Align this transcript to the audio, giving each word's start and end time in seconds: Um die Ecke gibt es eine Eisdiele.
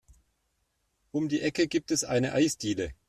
Um 1.11 1.29
die 1.29 1.41
Ecke 1.41 1.67
gibt 1.67 1.91
es 1.91 2.03
eine 2.03 2.33
Eisdiele. 2.33 2.91